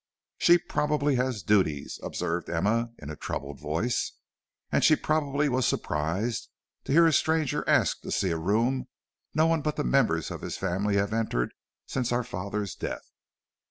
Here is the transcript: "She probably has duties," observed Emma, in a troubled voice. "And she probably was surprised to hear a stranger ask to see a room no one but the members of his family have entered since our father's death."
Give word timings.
"She 0.39 0.57
probably 0.57 1.13
has 1.17 1.43
duties," 1.43 1.99
observed 2.01 2.49
Emma, 2.49 2.89
in 2.97 3.11
a 3.11 3.15
troubled 3.15 3.59
voice. 3.59 4.13
"And 4.71 4.83
she 4.83 4.95
probably 4.95 5.47
was 5.47 5.67
surprised 5.67 6.49
to 6.85 6.91
hear 6.91 7.05
a 7.05 7.13
stranger 7.13 7.63
ask 7.69 8.01
to 8.01 8.09
see 8.09 8.31
a 8.31 8.37
room 8.39 8.87
no 9.35 9.45
one 9.45 9.61
but 9.61 9.75
the 9.75 9.83
members 9.83 10.31
of 10.31 10.41
his 10.41 10.57
family 10.57 10.95
have 10.95 11.13
entered 11.13 11.53
since 11.85 12.11
our 12.11 12.23
father's 12.23 12.73
death." 12.73 13.11